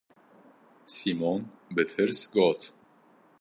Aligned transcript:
Sîmon 0.93 1.41
bi 1.73 1.83
tirs 1.91 2.19
got: 2.33 2.61